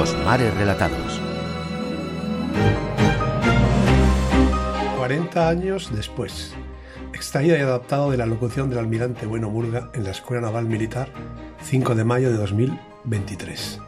Mares 0.00 0.54
Relatados. 0.54 1.20
40 4.96 5.46
años 5.46 5.90
después. 5.94 6.54
Extraído 7.12 7.54
y 7.58 7.60
adaptado 7.60 8.10
de 8.10 8.16
la 8.16 8.24
locución 8.24 8.70
del 8.70 8.78
almirante 8.78 9.26
Bueno 9.26 9.50
Murga 9.50 9.90
en 9.92 10.04
la 10.04 10.12
Escuela 10.12 10.40
Naval 10.40 10.64
Militar, 10.64 11.10
5 11.64 11.94
de 11.94 12.04
mayo 12.04 12.30
de 12.30 12.38
2023. 12.38 13.78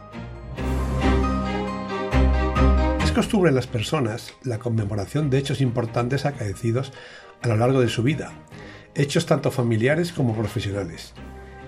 Es 3.02 3.12
costumbre 3.12 3.48
en 3.48 3.54
las 3.54 3.66
personas 3.66 4.34
la 4.42 4.58
conmemoración 4.58 5.30
de 5.30 5.38
hechos 5.38 5.62
importantes 5.62 6.26
acaecidos 6.26 6.92
a 7.40 7.48
lo 7.48 7.56
largo 7.56 7.80
de 7.80 7.88
su 7.88 8.02
vida, 8.02 8.32
hechos 8.94 9.24
tanto 9.24 9.50
familiares 9.50 10.12
como 10.12 10.36
profesionales. 10.36 11.14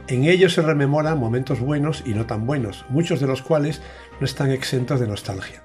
En 0.07 0.25
ellos 0.25 0.53
se 0.53 0.61
rememoran 0.61 1.19
momentos 1.19 1.61
buenos 1.61 2.03
y 2.05 2.13
no 2.13 2.27
tan 2.27 2.47
buenos, 2.47 2.85
muchos 2.91 3.21
de 3.21 3.27
los 3.27 3.41
cuales 3.41 3.81
no 4.21 4.27
están 4.27 4.51
exentos 4.51 5.01
de 5.01 5.09
nostalgia. 5.09 5.63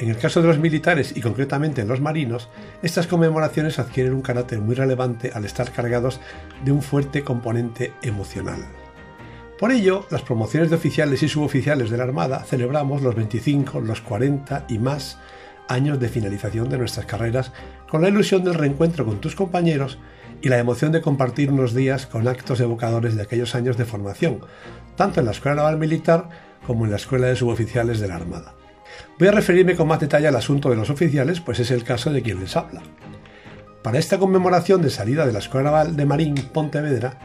En 0.00 0.10
el 0.10 0.18
caso 0.18 0.42
de 0.42 0.48
los 0.48 0.58
militares 0.58 1.16
y 1.16 1.20
concretamente 1.20 1.82
en 1.82 1.88
los 1.88 2.00
marinos, 2.00 2.48
estas 2.82 3.06
conmemoraciones 3.06 3.78
adquieren 3.78 4.12
un 4.12 4.22
carácter 4.22 4.60
muy 4.60 4.74
relevante 4.74 5.30
al 5.32 5.44
estar 5.44 5.70
cargados 5.70 6.20
de 6.64 6.72
un 6.72 6.82
fuerte 6.82 7.22
componente 7.22 7.92
emocional. 8.02 8.66
Por 9.56 9.70
ello, 9.70 10.04
las 10.10 10.22
promociones 10.22 10.68
de 10.68 10.76
oficiales 10.76 11.22
y 11.22 11.28
suboficiales 11.28 11.88
de 11.88 11.96
la 11.96 12.04
Armada 12.04 12.44
celebramos 12.44 13.02
los 13.02 13.14
25, 13.14 13.80
los 13.80 14.00
40 14.02 14.66
y 14.68 14.78
más 14.78 15.18
años 15.68 15.98
de 16.00 16.08
finalización 16.08 16.68
de 16.68 16.78
nuestras 16.78 17.06
carreras 17.06 17.52
con 17.88 18.02
la 18.02 18.08
ilusión 18.08 18.44
del 18.44 18.54
reencuentro 18.54 19.06
con 19.06 19.20
tus 19.20 19.34
compañeros 19.34 19.98
y 20.42 20.48
la 20.48 20.58
emoción 20.58 20.92
de 20.92 21.00
compartir 21.00 21.50
unos 21.50 21.74
días 21.74 22.06
con 22.06 22.26
actos 22.28 22.60
evocadores 22.60 23.16
de 23.16 23.22
aquellos 23.22 23.54
años 23.54 23.76
de 23.76 23.84
formación, 23.84 24.40
tanto 24.96 25.20
en 25.20 25.26
la 25.26 25.32
Escuela 25.32 25.56
Naval 25.56 25.78
Militar 25.78 26.28
como 26.66 26.84
en 26.84 26.90
la 26.90 26.96
Escuela 26.96 27.26
de 27.26 27.36
Suboficiales 27.36 28.00
de 28.00 28.08
la 28.08 28.16
Armada. 28.16 28.54
Voy 29.18 29.28
a 29.28 29.32
referirme 29.32 29.76
con 29.76 29.88
más 29.88 30.00
detalle 30.00 30.28
al 30.28 30.36
asunto 30.36 30.70
de 30.70 30.76
los 30.76 30.90
oficiales, 30.90 31.40
pues 31.40 31.60
es 31.60 31.70
el 31.70 31.84
caso 31.84 32.12
de 32.12 32.22
quien 32.22 32.40
les 32.40 32.56
habla. 32.56 32.82
Para 33.82 33.98
esta 33.98 34.18
conmemoración 34.18 34.82
de 34.82 34.90
salida 34.90 35.26
de 35.26 35.32
la 35.32 35.38
Escuela 35.38 35.70
Naval 35.70 35.96
de 35.96 36.06
Marín 36.06 36.34
Pontevedra, 36.52 37.18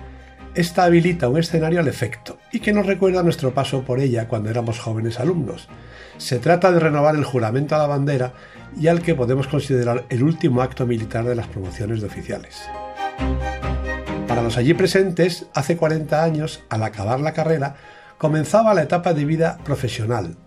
esta 0.53 0.83
habilita 0.83 1.29
un 1.29 1.39
escenario 1.39 1.79
al 1.79 1.87
efecto 1.87 2.37
y 2.51 2.59
que 2.59 2.73
nos 2.73 2.85
recuerda 2.85 3.23
nuestro 3.23 3.53
paso 3.53 3.83
por 3.83 3.99
ella 3.99 4.27
cuando 4.27 4.49
éramos 4.49 4.79
jóvenes 4.79 5.19
alumnos. 5.19 5.69
Se 6.17 6.39
trata 6.39 6.71
de 6.71 6.79
renovar 6.79 7.15
el 7.15 7.23
juramento 7.23 7.75
a 7.75 7.79
la 7.79 7.87
bandera 7.87 8.33
y 8.79 8.87
al 8.87 9.01
que 9.01 9.15
podemos 9.15 9.47
considerar 9.47 10.05
el 10.09 10.23
último 10.23 10.61
acto 10.61 10.85
militar 10.85 11.25
de 11.25 11.35
las 11.35 11.47
promociones 11.47 12.01
de 12.01 12.07
oficiales. 12.07 12.61
Para 14.27 14.43
los 14.43 14.57
allí 14.57 14.73
presentes, 14.73 15.45
hace 15.53 15.75
40 15.75 16.23
años, 16.23 16.63
al 16.69 16.83
acabar 16.83 17.19
la 17.19 17.33
carrera, 17.33 17.75
comenzaba 18.17 18.73
la 18.73 18.83
etapa 18.83 19.13
de 19.13 19.25
vida 19.25 19.57
profesional, 19.65 20.37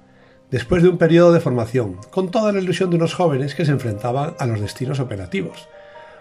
después 0.50 0.82
de 0.82 0.88
un 0.88 0.96
periodo 0.96 1.32
de 1.32 1.40
formación, 1.40 1.98
con 2.10 2.30
toda 2.30 2.52
la 2.52 2.60
ilusión 2.60 2.88
de 2.88 2.96
unos 2.96 3.14
jóvenes 3.14 3.54
que 3.54 3.64
se 3.64 3.72
enfrentaban 3.72 4.36
a 4.38 4.46
los 4.46 4.60
destinos 4.60 5.00
operativos. 5.00 5.68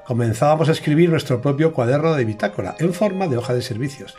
Comenzábamos 0.05 0.67
a 0.67 0.73
escribir 0.73 1.09
nuestro 1.09 1.41
propio 1.41 1.71
cuaderno 1.71 2.13
de 2.15 2.25
bitácora 2.25 2.75
en 2.79 2.93
forma 2.93 3.27
de 3.27 3.37
hoja 3.37 3.53
de 3.53 3.61
servicios, 3.61 4.15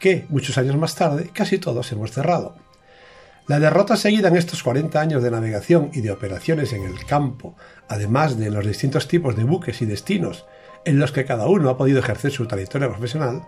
que, 0.00 0.26
muchos 0.28 0.58
años 0.58 0.76
más 0.76 0.94
tarde, 0.94 1.30
casi 1.32 1.58
todos 1.58 1.92
hemos 1.92 2.10
cerrado. 2.10 2.56
La 3.46 3.60
derrota 3.60 3.96
seguida 3.96 4.28
en 4.28 4.36
estos 4.36 4.62
40 4.62 5.00
años 5.00 5.22
de 5.22 5.30
navegación 5.30 5.90
y 5.92 6.00
de 6.00 6.10
operaciones 6.10 6.72
en 6.72 6.82
el 6.82 7.04
campo, 7.06 7.54
además 7.88 8.38
de 8.38 8.50
los 8.50 8.66
distintos 8.66 9.06
tipos 9.06 9.36
de 9.36 9.44
buques 9.44 9.80
y 9.82 9.86
destinos 9.86 10.46
en 10.88 10.98
los 10.98 11.12
que 11.12 11.24
cada 11.24 11.46
uno 11.46 11.68
ha 11.68 11.76
podido 11.76 11.98
ejercer 11.98 12.30
su 12.30 12.46
trayectoria 12.46 12.88
profesional, 12.88 13.42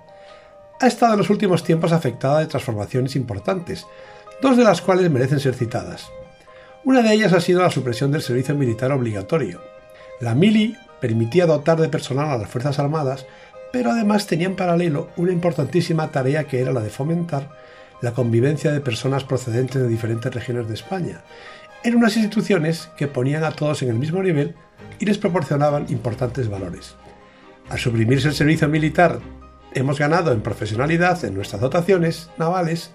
ha 0.81 0.87
estado 0.87 1.15
en 1.15 1.19
los 1.19 1.31
últimos 1.31 1.65
tiempos 1.65 1.93
afectada 1.93 2.41
de 2.41 2.47
transformaciones 2.47 3.17
importantes, 3.17 3.87
dos 4.43 4.57
de 4.57 4.65
las 4.65 4.81
cuales 4.83 5.11
merecen 5.11 5.41
ser 5.41 5.55
citadas. 5.55 6.11
Una 6.85 7.03
de 7.03 7.13
ellas 7.13 7.33
ha 7.33 7.41
sido 7.41 7.63
la 7.63 7.71
supresión 7.71 8.11
del 8.11 8.23
servicio 8.23 8.55
militar 8.55 8.93
obligatorio. 8.93 9.61
La 10.21 10.35
mili 10.35 10.77
permitía 11.01 11.47
dotar 11.47 11.81
de 11.81 11.89
personal 11.89 12.31
a 12.31 12.39
las 12.39 12.49
Fuerzas 12.49 12.79
Armadas, 12.79 13.27
pero 13.73 13.91
además 13.91 14.27
tenía 14.27 14.47
en 14.47 14.57
paralelo 14.57 15.09
una 15.17 15.33
importantísima 15.33 16.11
tarea 16.11 16.45
que 16.45 16.61
era 16.61 16.73
la 16.73 16.81
de 16.81 16.91
fomentar 16.91 17.49
la 18.03 18.13
convivencia 18.13 18.73
de 18.73 18.81
personas 18.81 19.25
procedentes 19.25 19.81
de 19.81 19.89
diferentes 19.89 20.35
regiones 20.35 20.69
de 20.69 20.75
España, 20.75 21.23
en 21.85 21.97
unas 21.97 22.17
instituciones 22.17 22.89
que 22.97 23.07
ponían 23.07 23.45
a 23.45 23.53
todos 23.53 23.83
en 23.83 23.91
el 23.91 23.99
mismo 23.99 24.23
nivel 24.23 24.55
y 24.99 25.05
les 25.07 25.19
proporcionaban 25.19 25.87
importantes 25.89 26.49
valores. 26.49 26.95
Al 27.71 27.79
suprimirse 27.79 28.27
el 28.27 28.35
servicio 28.35 28.69
militar, 28.69 29.21
hemos 29.75 29.97
ganado 29.97 30.33
en 30.33 30.41
profesionalidad 30.41 31.25
en 31.25 31.35
nuestras 31.35 31.63
dotaciones 31.63 32.29
navales, 32.37 32.91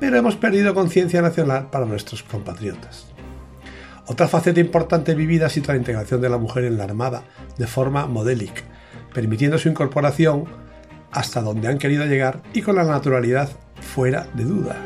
pero 0.00 0.16
hemos 0.16 0.34
perdido 0.34 0.74
conciencia 0.74 1.22
nacional 1.22 1.70
para 1.70 1.86
nuestros 1.86 2.24
compatriotas. 2.24 3.06
Otra 4.06 4.26
faceta 4.26 4.58
importante 4.58 5.14
vivida 5.14 5.46
ha 5.46 5.50
sido 5.50 5.72
la 5.72 5.78
integración 5.78 6.20
de 6.20 6.30
la 6.30 6.38
mujer 6.38 6.64
en 6.64 6.76
la 6.76 6.84
Armada 6.84 7.22
de 7.58 7.68
forma 7.68 8.06
modélica, 8.06 8.62
permitiendo 9.14 9.56
su 9.56 9.68
incorporación 9.68 10.46
hasta 11.12 11.40
donde 11.40 11.68
han 11.68 11.78
querido 11.78 12.04
llegar 12.04 12.42
y 12.52 12.62
con 12.62 12.74
la 12.74 12.84
naturalidad 12.84 13.50
fuera 13.80 14.26
de 14.34 14.44
duda. 14.44 14.76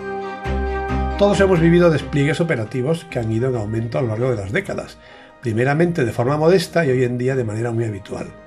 Todos 1.18 1.40
hemos 1.40 1.58
vivido 1.58 1.88
despliegues 1.88 2.42
operativos 2.42 3.06
que 3.06 3.18
han 3.18 3.32
ido 3.32 3.48
en 3.48 3.56
aumento 3.56 3.98
a 3.98 4.02
lo 4.02 4.08
largo 4.08 4.30
de 4.30 4.36
las 4.36 4.52
décadas, 4.52 4.98
primeramente 5.40 6.04
de 6.04 6.12
forma 6.12 6.36
modesta 6.36 6.84
y 6.84 6.90
hoy 6.90 7.04
en 7.04 7.16
día 7.16 7.34
de 7.34 7.44
manera 7.44 7.70
muy 7.70 7.84
habitual. 7.84 8.41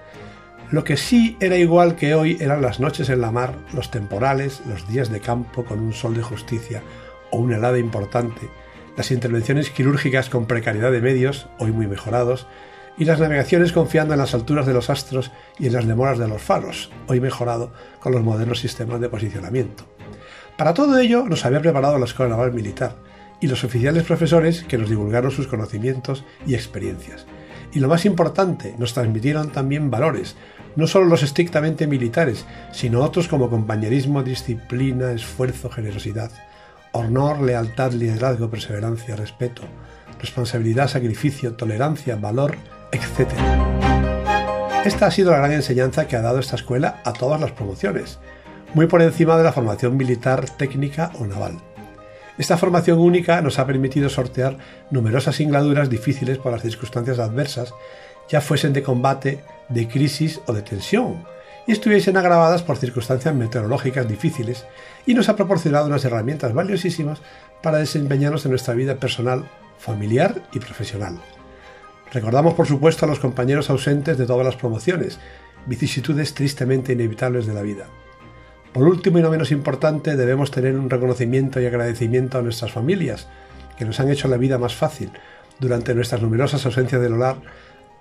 Lo 0.71 0.83
que 0.83 0.97
sí 0.97 1.37
era 1.39 1.57
igual 1.57 1.95
que 1.95 2.15
hoy 2.15 2.37
eran 2.39 2.61
las 2.61 2.79
noches 2.79 3.09
en 3.09 3.21
la 3.21 3.31
mar, 3.31 3.53
los 3.73 3.91
temporales, 3.91 4.61
los 4.67 4.87
días 4.87 5.11
de 5.11 5.19
campo 5.19 5.63
con 5.63 5.79
un 5.79 5.93
sol 5.93 6.15
de 6.15 6.23
justicia 6.23 6.81
o 7.29 7.37
una 7.37 7.57
helada 7.57 7.77
importante, 7.77 8.49
las 8.97 9.11
intervenciones 9.11 9.69
quirúrgicas 9.69 10.29
con 10.29 10.47
precariedad 10.47 10.91
de 10.91 11.01
medios, 11.01 11.47
hoy 11.59 11.71
muy 11.71 11.85
mejorados, 11.85 12.47
y 12.97 13.05
las 13.05 13.19
navegaciones 13.19 13.73
confiando 13.73 14.13
en 14.13 14.19
las 14.19 14.33
alturas 14.33 14.65
de 14.65 14.73
los 14.73 14.89
astros 14.89 15.31
y 15.59 15.67
en 15.67 15.73
las 15.73 15.85
demoras 15.85 16.17
de 16.17 16.27
los 16.27 16.41
faros, 16.41 16.91
hoy 17.07 17.19
mejorado 17.19 17.71
con 17.99 18.13
los 18.13 18.23
modernos 18.23 18.59
sistemas 18.59 18.99
de 19.01 19.09
posicionamiento. 19.09 19.85
Para 20.57 20.73
todo 20.73 20.97
ello 20.97 21.25
nos 21.27 21.45
había 21.45 21.61
preparado 21.61 21.99
la 21.99 22.05
Escuela 22.05 22.31
Naval 22.31 22.53
Militar 22.53 22.95
y 23.39 23.47
los 23.47 23.63
oficiales 23.63 24.03
profesores 24.03 24.63
que 24.63 24.77
nos 24.77 24.89
divulgaron 24.89 25.29
sus 25.29 25.47
conocimientos 25.47 26.23
y 26.47 26.55
experiencias. 26.55 27.27
Y 27.73 27.79
lo 27.79 27.87
más 27.87 28.05
importante, 28.05 28.75
nos 28.77 28.93
transmitieron 28.93 29.51
también 29.51 29.91
valores, 29.91 30.35
no 30.75 30.87
solo 30.87 31.05
los 31.05 31.23
estrictamente 31.23 31.87
militares, 31.87 32.45
sino 32.71 33.01
otros 33.01 33.27
como 33.27 33.49
compañerismo, 33.49 34.23
disciplina, 34.23 35.11
esfuerzo, 35.11 35.69
generosidad, 35.69 36.31
honor, 36.91 37.41
lealtad, 37.41 37.91
liderazgo, 37.91 38.49
perseverancia, 38.49 39.15
respeto, 39.15 39.63
responsabilidad, 40.19 40.87
sacrificio, 40.87 41.53
tolerancia, 41.53 42.15
valor, 42.15 42.55
etc. 42.91 43.31
Esta 44.85 45.07
ha 45.07 45.11
sido 45.11 45.31
la 45.31 45.39
gran 45.39 45.51
enseñanza 45.51 46.07
que 46.07 46.15
ha 46.15 46.21
dado 46.21 46.39
esta 46.39 46.55
escuela 46.55 47.01
a 47.03 47.13
todas 47.13 47.41
las 47.41 47.51
promociones, 47.51 48.19
muy 48.73 48.87
por 48.87 49.01
encima 49.01 49.37
de 49.37 49.43
la 49.43 49.51
formación 49.51 49.97
militar, 49.97 50.49
técnica 50.57 51.11
o 51.19 51.25
naval. 51.25 51.59
Esta 52.37 52.57
formación 52.57 52.99
única 52.99 53.41
nos 53.41 53.59
ha 53.59 53.65
permitido 53.65 54.09
sortear 54.09 54.57
numerosas 54.89 55.37
singladuras 55.37 55.89
difíciles 55.89 56.37
por 56.37 56.51
las 56.51 56.61
circunstancias 56.61 57.19
adversas, 57.19 57.73
ya 58.29 58.41
fuesen 58.41 58.73
de 58.73 58.83
combate, 58.83 59.43
de 59.69 59.87
crisis 59.87 60.41
o 60.45 60.51
de 60.53 60.61
tensión, 60.61 61.23
y 61.65 61.71
estuviesen 61.71 62.17
agravadas 62.17 62.61
por 62.61 62.77
circunstancias 62.77 63.33
meteorológicas 63.33 64.07
difíciles, 64.07 64.65
y 65.05 65.13
nos 65.13 65.29
ha 65.29 65.35
proporcionado 65.37 65.87
unas 65.87 66.03
herramientas 66.03 66.53
valiosísimas 66.53 67.21
para 67.63 67.77
desempeñarnos 67.77 68.43
en 68.45 68.51
nuestra 68.51 68.73
vida 68.73 68.95
personal, 68.95 69.45
familiar 69.79 70.43
y 70.51 70.59
profesional. 70.59 71.19
Recordamos 72.11 72.53
por 72.53 72.67
supuesto 72.67 73.05
a 73.05 73.09
los 73.09 73.19
compañeros 73.19 73.69
ausentes 73.69 74.17
de 74.17 74.25
todas 74.25 74.45
las 74.45 74.57
promociones, 74.57 75.19
vicisitudes 75.65 76.33
tristemente 76.33 76.93
inevitables 76.93 77.45
de 77.45 77.53
la 77.53 77.61
vida. 77.61 77.87
Por 78.75 78.89
último 78.89 79.19
y 79.19 79.21
no 79.21 79.29
menos 79.29 79.53
importante, 79.53 80.17
debemos 80.17 80.51
tener 80.51 80.77
un 80.77 80.89
reconocimiento 80.89 81.61
y 81.61 81.65
agradecimiento 81.65 82.37
a 82.37 82.41
nuestras 82.41 82.73
familias, 82.73 83.29
que 83.77 83.85
nos 83.85 84.01
han 84.01 84.11
hecho 84.11 84.27
la 84.27 84.35
vida 84.35 84.57
más 84.57 84.75
fácil 84.75 85.11
durante 85.61 85.95
nuestras 85.95 86.21
numerosas 86.21 86.65
ausencias 86.65 87.01
del 87.01 87.13
hogar 87.13 87.37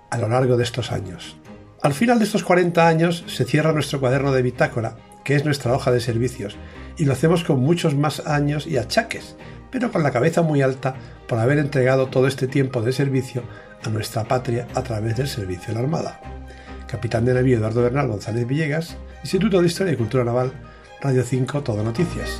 a 0.09 0.17
lo 0.17 0.27
largo 0.27 0.57
de 0.57 0.65
estos 0.65 0.91
años. 0.91 1.37
Al 1.81 1.93
final 1.93 2.19
de 2.19 2.25
estos 2.25 2.43
40 2.43 2.89
años 2.89 3.23
se 3.25 3.45
cierra 3.45 3.71
nuestro 3.71 4.01
cuaderno 4.01 4.33
de 4.33 4.41
bitácora, 4.41 4.97
que 5.23 5.35
es 5.35 5.45
nuestra 5.45 5.73
hoja 5.73 5.93
de 5.93 6.01
servicios, 6.01 6.57
y 6.97 7.05
lo 7.05 7.13
hacemos 7.13 7.45
con 7.45 7.61
muchos 7.61 7.95
más 7.95 8.27
años 8.27 8.67
y 8.67 8.77
achaques, 8.77 9.37
pero 9.71 9.93
con 9.93 10.03
la 10.03 10.11
cabeza 10.11 10.41
muy 10.41 10.61
alta 10.61 10.95
por 11.29 11.39
haber 11.39 11.59
entregado 11.59 12.07
todo 12.07 12.27
este 12.27 12.49
tiempo 12.49 12.81
de 12.81 12.91
servicio 12.91 13.43
a 13.81 13.87
nuestra 13.87 14.25
patria 14.25 14.67
a 14.75 14.83
través 14.83 15.15
del 15.15 15.29
servicio 15.29 15.67
de 15.69 15.73
la 15.75 15.79
Armada. 15.79 16.19
Capitán 16.87 17.25
de 17.25 17.33
navío 17.33 17.57
Eduardo 17.57 17.81
Bernal 17.81 18.07
González 18.07 18.47
Villegas, 18.47 18.97
Instituto 19.21 19.61
de 19.61 19.67
Historia 19.67 19.93
y 19.93 19.97
Cultura 19.97 20.23
Naval, 20.23 20.51
Radio 21.01 21.23
5, 21.23 21.61
Todo 21.61 21.83
Noticias. 21.83 22.39